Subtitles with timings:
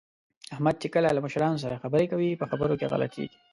[0.53, 3.37] احمد چې کله له مشرانو سره خبرې کوي، په خبرو کې غلطېږي